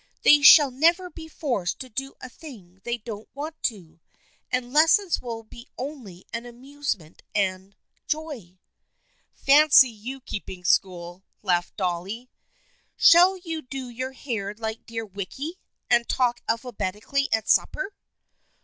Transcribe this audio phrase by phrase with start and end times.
[0.23, 3.99] They shall never be forced to do a thing they don't want to,
[4.51, 8.57] and lessons will be only an amusement and a joy.""
[9.45, 12.31] Fancy you keeping school!" laughed Dolly."
[12.97, 17.93] Shall you do your hair like dear Wicky, and talk alphabetically at supper